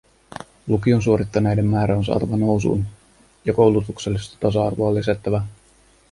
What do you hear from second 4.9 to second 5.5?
lisättävä.